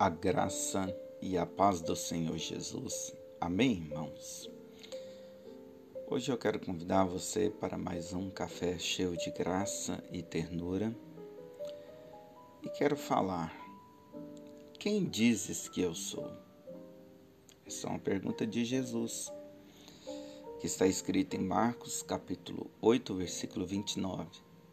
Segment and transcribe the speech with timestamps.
[0.00, 0.88] A graça
[1.20, 3.14] e a paz do Senhor Jesus.
[3.38, 4.50] Amém, irmãos?
[6.08, 10.96] Hoje eu quero convidar você para mais um café cheio de graça e ternura.
[12.62, 13.54] E quero falar:
[14.78, 16.32] Quem dizes que eu sou?
[17.66, 19.30] Essa é uma pergunta de Jesus,
[20.60, 24.30] que está escrita em Marcos, capítulo 8, versículo 29,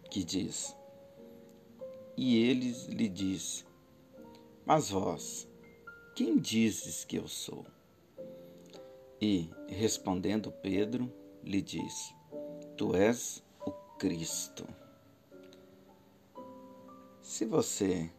[0.09, 0.73] que diz:
[2.15, 3.67] E eles lhe disse
[4.67, 5.47] mas vós,
[6.13, 7.65] quem dizes que eu sou?
[9.21, 11.09] E, respondendo Pedro,
[11.41, 12.13] lhe disse:
[12.75, 14.67] Tu és o Cristo.
[17.21, 18.11] Se você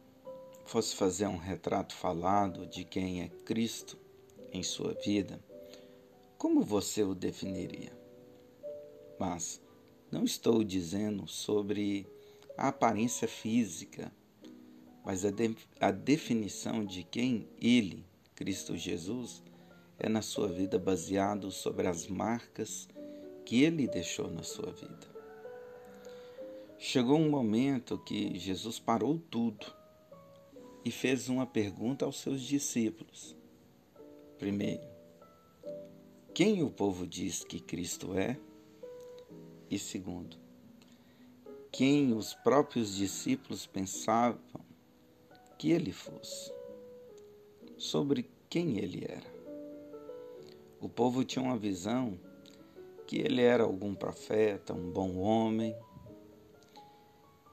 [0.65, 3.99] fosse fazer um retrato falado de quem é Cristo
[4.51, 5.45] em sua vida,
[6.39, 7.93] como você o definiria?
[9.21, 9.61] Mas
[10.11, 12.07] não estou dizendo sobre
[12.57, 14.11] a aparência física
[15.09, 18.05] mas a, de, a definição de quem Ele,
[18.35, 19.43] Cristo Jesus,
[19.99, 22.87] é na sua vida baseado sobre as marcas
[23.43, 25.09] que Ele deixou na sua vida.
[26.79, 29.75] Chegou um momento que Jesus parou tudo
[30.85, 33.35] e fez uma pergunta aos seus discípulos.
[34.39, 34.87] Primeiro,
[36.35, 38.39] quem o povo diz que Cristo é?
[39.71, 40.37] E segundo,
[41.73, 44.68] quem os próprios discípulos pensavam
[45.59, 46.53] que ele fosse,
[47.77, 49.27] sobre quem ele era.
[50.81, 52.17] O povo tinha uma visão
[53.09, 55.77] que ele era algum profeta, um bom homem.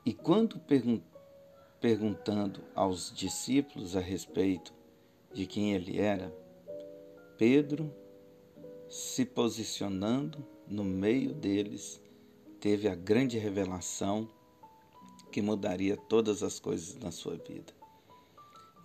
[0.05, 1.01] E quando pergun
[1.81, 4.73] perguntando aos discípulos a respeito
[5.33, 6.33] de quem ele era,
[7.37, 7.93] Pedro,
[8.89, 12.01] se posicionando no meio deles,
[12.59, 14.27] teve a grande revelação
[15.31, 17.73] que mudaria todas as coisas na sua vida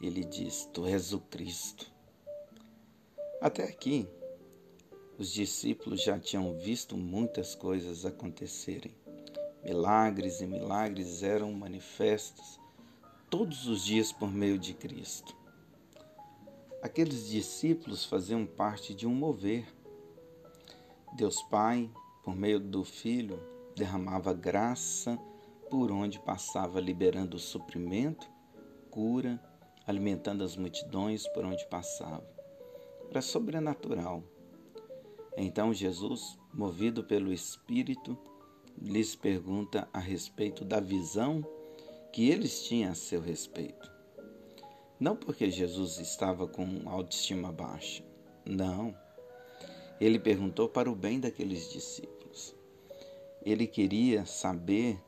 [0.00, 1.90] ele diz: Tu és o Cristo.
[3.40, 4.08] Até aqui,
[5.18, 8.94] os discípulos já tinham visto muitas coisas acontecerem.
[9.62, 12.58] Milagres e milagres eram manifestos
[13.28, 15.36] todos os dias por meio de Cristo.
[16.82, 19.66] Aqueles discípulos faziam parte de um mover.
[21.14, 21.90] Deus Pai,
[22.24, 23.38] por meio do Filho,
[23.76, 25.18] derramava graça
[25.68, 28.26] por onde passava, liberando suprimento,
[28.90, 29.40] cura
[29.90, 32.24] alimentando as multidões por onde passava.
[33.10, 34.22] Era sobrenatural.
[35.36, 38.16] Então Jesus, movido pelo Espírito,
[38.80, 41.44] lhes pergunta a respeito da visão
[42.12, 43.90] que eles tinham a seu respeito.
[44.98, 48.04] Não porque Jesus estava com autoestima baixa.
[48.44, 48.94] Não.
[50.00, 52.54] Ele perguntou para o bem daqueles discípulos.
[53.42, 55.00] Ele queria saber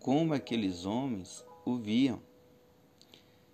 [0.00, 2.20] como aqueles homens o viam.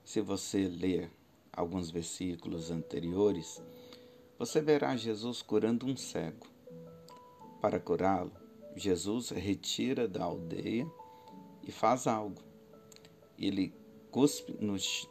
[0.04, 1.10] Se você ler
[1.50, 3.62] alguns versículos anteriores,
[4.38, 6.46] você verá Jesus curando um cego.
[7.58, 8.30] Para curá-lo,
[8.76, 10.86] Jesus retira da aldeia
[11.62, 12.42] e faz algo.
[13.38, 13.72] Ele
[14.10, 15.08] cuspe nos,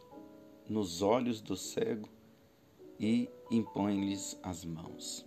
[0.68, 2.08] nos olhos do cego
[2.98, 5.26] e impõe-lhes as mãos.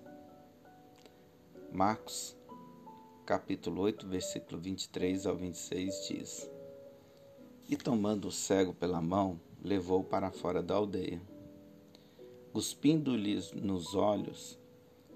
[1.73, 2.37] Marcos,
[3.25, 6.49] capítulo 8, versículo 23 ao 26 diz:
[7.67, 11.21] E tomando o cego pela mão, levou para fora da aldeia.
[12.53, 14.57] Cuspindo-lhes nos olhos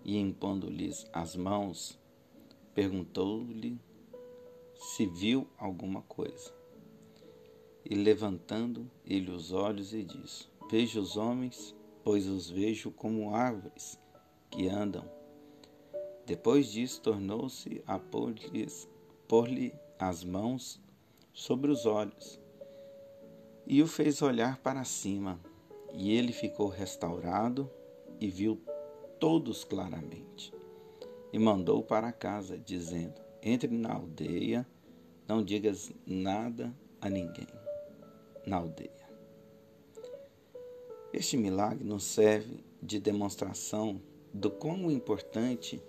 [0.04, 2.00] e impondo-lhes as mãos,
[2.74, 3.80] perguntou-lhe
[4.76, 6.52] se viu alguma coisa.
[7.84, 14.00] E levantando ele os olhos e disse: Vejo os homens, pois os vejo como árvores
[14.50, 15.10] que andam.
[16.26, 18.68] Depois disso, tornou-se a pôr-lhe
[19.28, 19.48] pôr
[19.98, 20.80] as mãos
[21.34, 22.41] sobre os olhos
[23.72, 25.40] e o fez olhar para cima,
[25.94, 27.72] e ele ficou restaurado
[28.20, 28.62] e viu
[29.18, 30.54] todos claramente.
[31.32, 34.68] E mandou para casa, dizendo: Entre na aldeia,
[35.26, 37.48] não digas nada a ninguém.
[38.46, 38.92] Na aldeia.
[41.14, 44.02] Este milagre nos serve de demonstração
[44.34, 45.82] do quão importante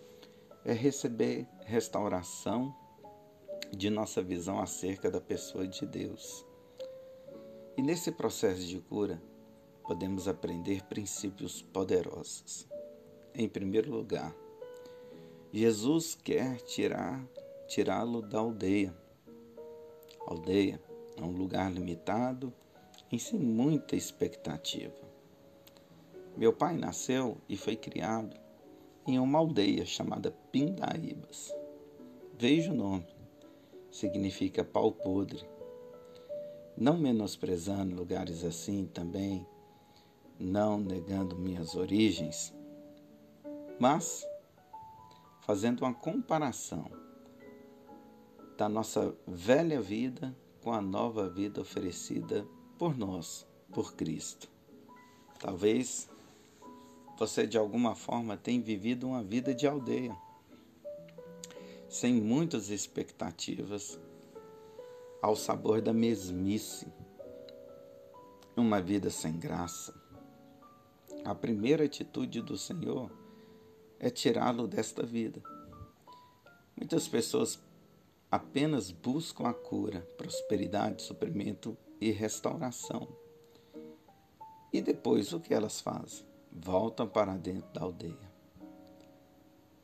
[0.65, 2.73] é receber restauração
[3.77, 6.47] de nossa visão acerca da pessoa de Deus.
[7.75, 9.23] E nesse processo de cura,
[9.83, 12.69] podemos aprender princípios poderosos.
[13.35, 14.35] Em primeiro lugar,
[15.51, 17.27] Jesus quer tirar
[17.67, 18.95] tirá-lo da aldeia.
[20.27, 20.79] A aldeia
[21.17, 22.53] é um lugar limitado
[23.11, 25.01] e sem muita expectativa.
[26.37, 28.37] Meu pai nasceu e foi criado
[29.07, 31.51] em uma aldeia chamada Pindaíbas.
[32.39, 33.07] Veja o nome,
[33.91, 35.43] significa pau podre
[36.83, 39.47] não menosprezando lugares assim também,
[40.37, 42.53] não negando minhas origens,
[43.79, 44.27] mas
[45.43, 46.91] fazendo uma comparação
[48.59, 52.45] da nossa velha vida com a nova vida oferecida
[52.77, 54.51] por nós, por Cristo.
[55.39, 56.11] Talvez
[57.17, 60.17] você de alguma forma tenha vivido uma vida de aldeia,
[61.89, 64.01] sem muitas expectativas,
[65.23, 66.93] ao sabor da mesmice,
[68.57, 69.95] uma vida sem graça.
[71.25, 73.09] A primeira atitude do Senhor
[74.01, 75.41] é tirá-lo desta vida.
[76.77, 77.57] Muitas pessoas
[78.29, 83.07] apenas buscam a cura, prosperidade, suprimento e restauração.
[84.73, 86.27] E depois o que elas fazem?
[86.51, 88.33] Voltam para dentro da aldeia.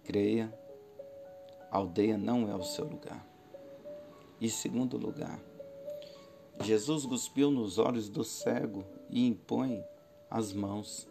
[0.02, 0.52] Creia,
[1.70, 3.27] a aldeia não é o seu lugar.
[4.40, 5.40] E segundo lugar,
[6.64, 9.84] Jesus cuspiu nos olhos do cego e impõe
[10.30, 11.08] as mãos.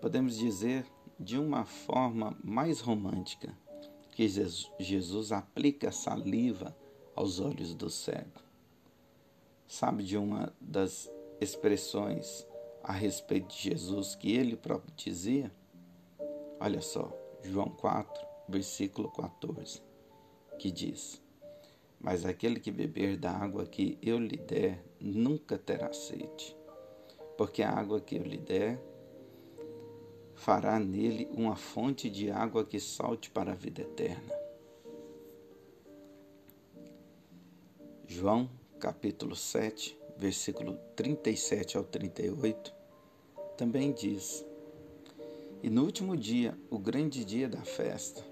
[0.00, 0.86] Podemos dizer
[1.18, 3.56] de uma forma mais romântica
[4.12, 6.76] que Jesus aplica saliva
[7.14, 8.40] aos olhos do cego.
[9.66, 11.10] Sabe de uma das
[11.40, 12.46] expressões
[12.82, 15.52] a respeito de Jesus que ele próprio dizia?
[16.58, 19.82] Olha só, João 4, versículo 14,
[20.58, 21.20] que diz:
[22.00, 26.56] Mas aquele que beber da água que eu lhe der nunca terá sede,
[27.36, 28.80] porque a água que eu lhe der
[30.34, 34.32] fará nele uma fonte de água que salte para a vida eterna.
[38.06, 38.48] João,
[38.78, 42.74] capítulo 7, versículo 37 ao 38,
[43.56, 44.44] também diz:
[45.62, 48.24] E no último dia, o grande dia da festa,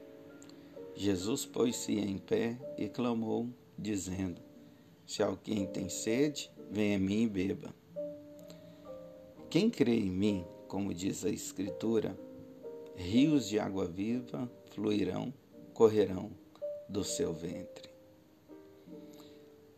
[0.97, 4.41] Jesus pôs-se em pé e clamou, dizendo:
[5.05, 7.75] Se alguém tem sede, venha a mim e beba.
[9.51, 12.19] Quem crê em mim, como diz a Escritura,
[12.97, 15.35] rios de água viva fluirão,
[15.75, 16.31] correrão
[16.89, 17.91] do seu ventre.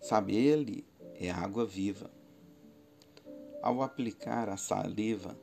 [0.00, 0.86] Sabe, ele
[1.16, 2.08] é água viva.
[3.60, 5.36] Ao aplicar a saliva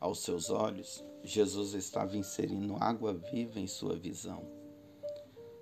[0.00, 4.55] aos seus olhos, Jesus estava inserindo água viva em sua visão.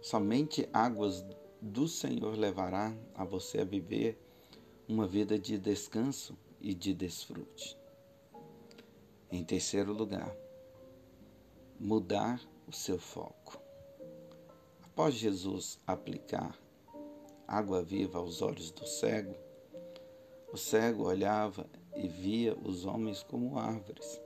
[0.04, 1.24] Somente águas
[1.62, 4.22] do Senhor levará a você a viver
[4.86, 7.74] uma vida de descanso e de desfrute.
[9.32, 10.36] Em terceiro lugar,
[11.80, 13.58] mudar o seu foco.
[14.82, 16.54] Após Jesus aplicar
[17.48, 19.34] água viva aos olhos do cego,
[20.52, 21.66] o cego olhava
[21.96, 24.20] e via os homens como árvores.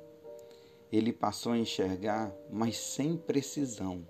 [0.90, 4.04] Ele passou a enxergar, mas sem precisão.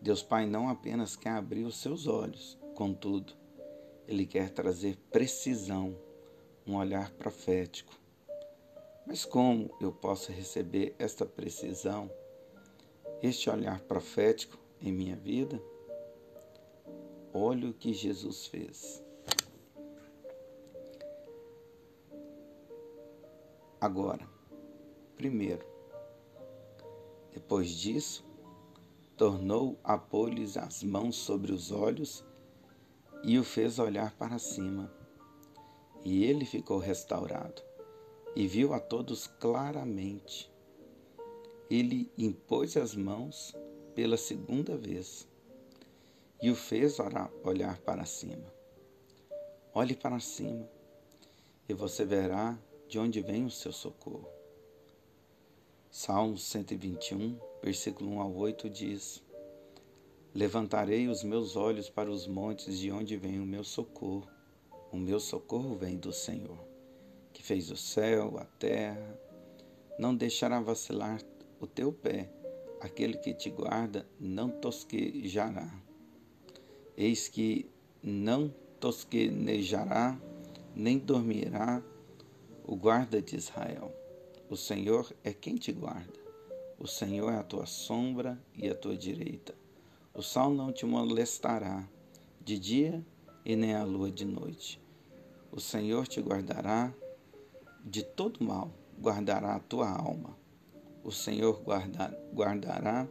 [0.00, 3.34] Deus Pai não apenas quer abrir os seus olhos, contudo,
[4.08, 5.94] Ele quer trazer precisão,
[6.66, 7.92] um olhar profético,
[9.06, 12.10] mas como eu posso receber esta precisão,
[13.22, 15.60] este olhar profético em minha vida?
[17.34, 19.04] Olha o que Jesus fez.
[23.80, 24.28] Agora,
[25.16, 25.66] primeiro,
[27.32, 28.24] depois disso,
[29.20, 32.24] tornou a pôr-lhes as mãos sobre os olhos
[33.22, 34.90] e o fez olhar para cima.
[36.02, 37.60] E ele ficou restaurado
[38.34, 40.50] e viu a todos claramente.
[41.68, 43.54] Ele impôs as mãos
[43.94, 45.28] pela segunda vez
[46.40, 46.96] e o fez
[47.44, 48.50] olhar para cima.
[49.74, 50.66] Olhe para cima
[51.68, 52.58] e você verá
[52.88, 54.39] de onde vem o seu socorro.
[55.90, 59.22] Salmo 121, versículo 1 ao 8 diz:
[60.34, 64.28] Levantarei os meus olhos para os montes de onde vem o meu socorro.
[64.92, 66.70] O meu socorro vem do Senhor
[67.32, 69.18] que fez o céu, a terra,
[69.98, 71.20] não deixará vacilar
[71.60, 72.30] o teu pé,
[72.80, 75.70] aquele que te guarda não tosquejará.
[76.96, 77.70] Eis que
[78.02, 80.20] não tosquenejará,
[80.74, 81.82] nem dormirá
[82.64, 83.99] o guarda de Israel.
[84.50, 86.18] O Senhor é quem te guarda.
[86.76, 89.54] O Senhor é a tua sombra e a tua direita.
[90.12, 91.88] O sol não te molestará
[92.44, 93.06] de dia
[93.44, 94.82] e nem a lua de noite.
[95.52, 96.92] O Senhor te guardará
[97.84, 100.36] de todo mal guardará a tua alma.
[101.04, 103.08] O Senhor guarda, guardará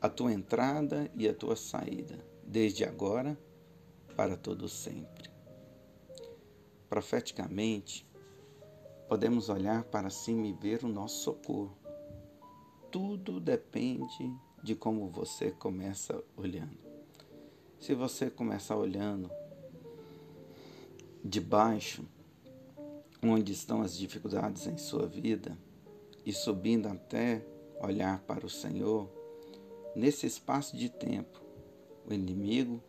[0.00, 3.38] a tua entrada e a tua saída, desde agora
[4.16, 5.30] para todo sempre.
[6.88, 8.06] Profeticamente,
[9.12, 11.76] podemos olhar para cima e ver o nosso socorro.
[12.90, 16.78] Tudo depende de como você começa olhando.
[17.78, 19.30] Se você começar olhando
[21.22, 22.06] de baixo,
[23.22, 25.58] onde estão as dificuldades em sua vida
[26.24, 27.44] e subindo até
[27.82, 29.10] olhar para o Senhor,
[29.94, 31.38] nesse espaço de tempo,
[32.08, 32.82] o inimigo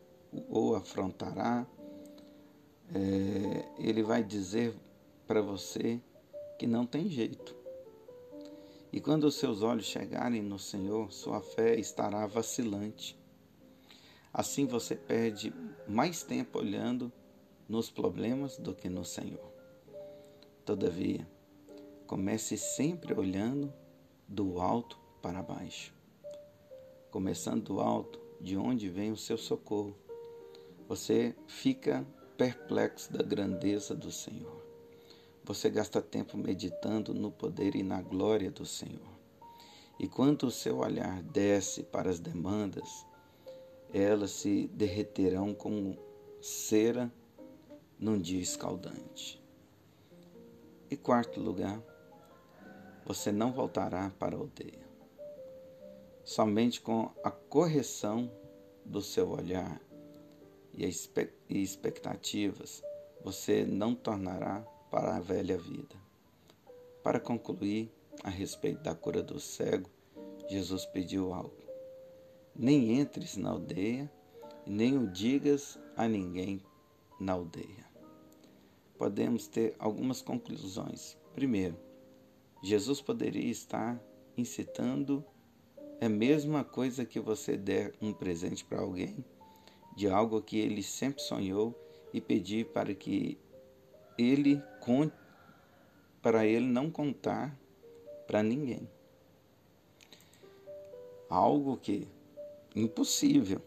[0.47, 1.67] o afrontará,
[2.95, 4.73] é, ele vai dizer
[5.27, 5.99] para você
[6.63, 7.53] que não tem jeito.
[8.89, 13.19] E quando os seus olhos chegarem no Senhor, sua fé estará vacilante.
[14.31, 15.53] Assim você perde
[15.85, 17.11] mais tempo olhando
[17.67, 19.51] nos problemas do que no Senhor.
[20.63, 21.27] Todavia,
[22.07, 23.73] comece sempre olhando
[24.25, 25.93] do alto para baixo.
[27.11, 29.97] Começando do alto, de onde vem o seu socorro.
[30.87, 34.72] Você fica perplexo da grandeza do Senhor.
[35.45, 39.13] Você gasta tempo meditando no poder e na glória do Senhor.
[39.99, 43.05] E quando o seu olhar desce para as demandas,
[43.93, 45.97] elas se derreterão como
[46.41, 47.11] cera
[47.99, 49.43] num dia escaldante.
[50.89, 51.81] E quarto lugar,
[53.05, 54.87] você não voltará para a aldeia.
[56.23, 58.31] Somente com a correção
[58.85, 59.81] do seu olhar
[60.73, 60.85] e
[61.49, 62.81] expectativas,
[63.21, 65.95] você não tornará para a velha vida.
[67.03, 67.91] Para concluir,
[68.23, 69.89] a respeito da cura do cego,
[70.47, 71.57] Jesus pediu algo.
[72.55, 74.09] Nem entres na aldeia,
[74.67, 76.61] nem o digas a ninguém
[77.19, 77.93] na aldeia
[79.03, 81.17] podemos ter algumas conclusões.
[81.33, 81.77] Primeiro,
[82.63, 84.01] Jesus poderia estar
[84.37, 85.21] incitando
[85.99, 89.17] é a mesma coisa que você der um presente para alguém,
[89.97, 91.77] de algo que ele sempre sonhou
[92.13, 93.37] e pedir para que
[94.17, 95.15] ele conte,
[96.21, 97.57] para ele não contar
[98.27, 98.89] para ninguém.
[101.29, 102.07] Algo que
[102.75, 103.61] impossível.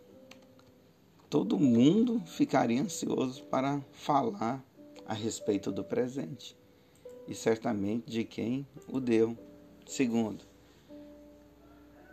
[1.30, 4.62] Todo mundo ficaria ansioso para falar
[5.06, 6.56] a respeito do presente
[7.26, 9.36] e certamente de quem o deu.
[9.86, 10.44] Segundo,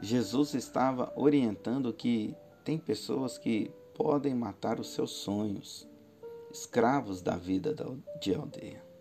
[0.02, 5.88] Jesus estava orientando que tem pessoas que podem matar os seus sonhos,
[6.52, 7.76] escravos da vida
[8.20, 8.93] de aldeia.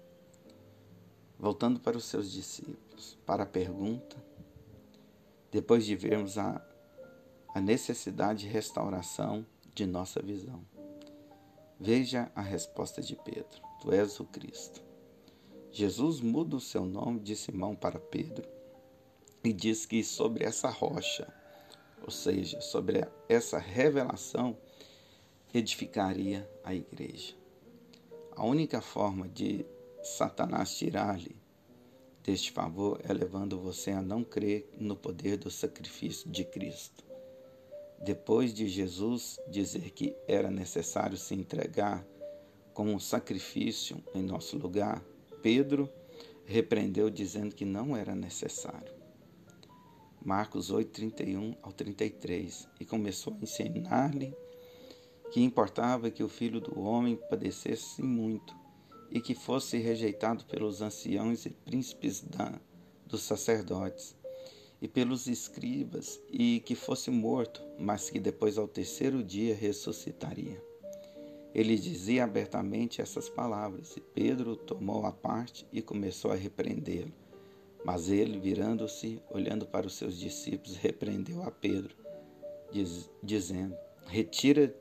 [1.42, 4.16] Voltando para os seus discípulos, para a pergunta,
[5.50, 6.64] depois de vermos a,
[7.52, 9.44] a necessidade de restauração
[9.74, 10.64] de nossa visão.
[11.80, 14.84] Veja a resposta de Pedro: Tu és o Cristo.
[15.72, 18.48] Jesus muda o seu nome de Simão para Pedro
[19.42, 21.26] e diz que sobre essa rocha,
[22.04, 24.56] ou seja, sobre essa revelação,
[25.52, 27.34] edificaria a igreja.
[28.36, 29.66] A única forma de
[30.02, 31.36] Satanás tirar-lhe
[32.24, 37.04] deste favor é levando você a não crer no poder do sacrifício de Cristo.
[38.04, 42.04] Depois de Jesus dizer que era necessário se entregar
[42.74, 45.02] como um sacrifício em nosso lugar,
[45.40, 45.88] Pedro
[46.44, 48.92] repreendeu dizendo que não era necessário.
[50.24, 54.34] Marcos 8, 31 ao 33, e começou a ensinar-lhe
[55.32, 58.61] que importava que o filho do homem padecesse muito
[59.12, 62.58] e que fosse rejeitado pelos anciãos e príncipes da,
[63.06, 64.16] dos sacerdotes
[64.80, 70.60] e pelos escribas, e que fosse morto, mas que depois ao terceiro dia ressuscitaria.
[71.54, 77.12] Ele dizia abertamente essas palavras, e Pedro tomou a parte e começou a repreendê-lo.
[77.84, 81.94] Mas ele, virando-se, olhando para os seus discípulos, repreendeu a Pedro,
[82.72, 83.76] diz, dizendo:
[84.06, 84.74] Retira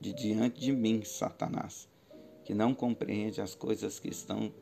[0.00, 1.88] de diante de mim, Satanás,
[2.50, 4.52] que não compreende as coisas que estão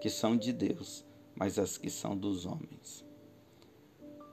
[0.00, 3.04] que são de Deus, mas as que são dos homens.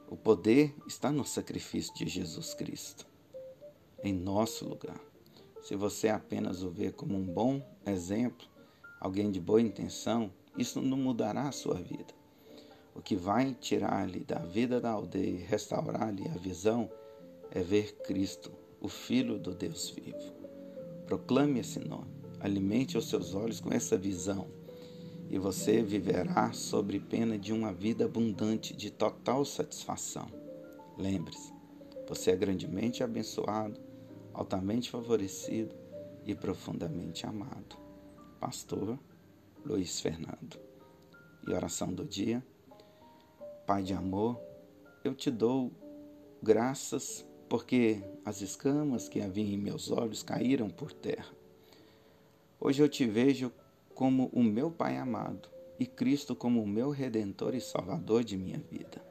[0.08, 3.08] O poder está no sacrifício de Jesus Cristo,
[4.04, 5.01] em nosso lugar.
[5.63, 8.48] Se você apenas o vê como um bom exemplo,
[9.00, 12.13] alguém de boa intenção, isso não mudará a sua vida.
[12.94, 16.88] O que vai tirar-lhe da vida da aldeia e restaurar-lhe a visão
[17.50, 20.32] é ver Cristo, o Filho do Deus vivo.
[21.08, 24.48] Proclame esse nome, alimente os seus olhos com essa visão
[25.29, 30.27] e você viverá sobre pena de uma vida abundante de total satisfação.
[30.98, 31.53] Lembre-se,
[32.08, 33.79] você é grandemente abençoado,
[34.34, 35.75] altamente favorecido
[36.25, 37.77] e profundamente amado.
[38.39, 38.98] Pastor
[39.63, 40.60] Luiz Fernando.
[41.48, 42.43] E oração do dia.
[43.67, 44.39] Pai de amor,
[45.03, 45.72] eu te dou
[46.41, 51.38] graças porque as escamas que haviam em meus olhos caíram por terra.
[52.62, 53.54] Hoje eu te vejo
[53.96, 55.48] como o meu Pai amado
[55.80, 59.01] e Cristo como o meu Redentor e Salvador de minha vida.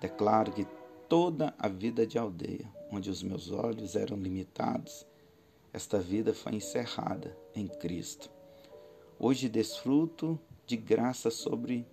[0.00, 0.66] Declaro que
[1.08, 5.06] toda a vida de aldeia, onde os meus olhos eram limitados,
[5.72, 8.28] esta vida foi encerrada em Cristo.
[9.16, 11.86] Hoje desfruto de graça sobre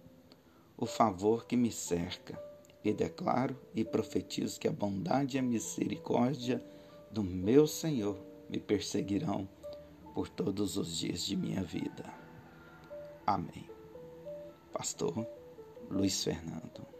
[0.75, 2.41] o favor que me cerca
[2.83, 6.65] e declaro e profetizo que a bondade e a misericórdia
[7.11, 8.17] do meu Senhor
[8.49, 9.47] me perseguirão
[10.13, 12.13] por todos os dias de minha vida.
[13.25, 13.69] Amém.
[14.71, 15.27] Pastor
[15.89, 16.92] Luiz Fernando.